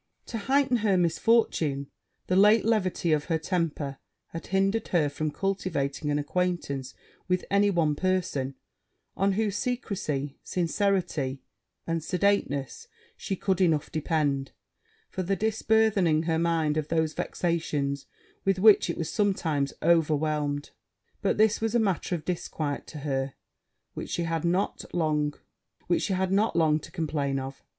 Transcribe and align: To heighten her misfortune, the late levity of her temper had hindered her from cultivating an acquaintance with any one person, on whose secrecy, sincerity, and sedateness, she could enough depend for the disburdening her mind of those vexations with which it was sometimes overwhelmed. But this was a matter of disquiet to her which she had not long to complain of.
To 0.25 0.39
heighten 0.39 0.77
her 0.77 0.97
misfortune, 0.97 1.85
the 2.25 2.35
late 2.35 2.65
levity 2.65 3.11
of 3.11 3.25
her 3.25 3.37
temper 3.37 3.99
had 4.29 4.47
hindered 4.47 4.87
her 4.87 5.09
from 5.09 5.29
cultivating 5.29 6.09
an 6.09 6.17
acquaintance 6.17 6.95
with 7.27 7.45
any 7.51 7.69
one 7.69 7.93
person, 7.93 8.55
on 9.15 9.33
whose 9.33 9.55
secrecy, 9.57 10.39
sincerity, 10.43 11.43
and 11.85 12.03
sedateness, 12.03 12.87
she 13.15 13.35
could 13.35 13.61
enough 13.61 13.91
depend 13.91 14.53
for 15.07 15.21
the 15.21 15.35
disburdening 15.35 16.23
her 16.23 16.39
mind 16.39 16.77
of 16.77 16.87
those 16.87 17.13
vexations 17.13 18.07
with 18.43 18.57
which 18.57 18.89
it 18.89 18.97
was 18.97 19.11
sometimes 19.13 19.71
overwhelmed. 19.83 20.71
But 21.21 21.37
this 21.37 21.61
was 21.61 21.75
a 21.75 21.79
matter 21.79 22.15
of 22.15 22.25
disquiet 22.25 22.87
to 22.87 22.97
her 23.01 23.35
which 23.93 24.09
she 24.09 24.23
had 24.23 24.43
not 24.45 24.83
long 24.95 25.29
to 25.87 26.91
complain 26.91 27.37
of. 27.37 27.61